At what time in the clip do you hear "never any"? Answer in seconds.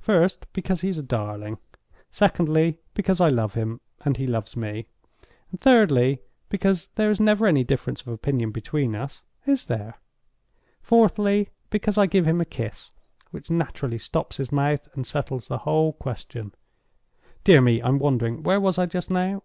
7.20-7.64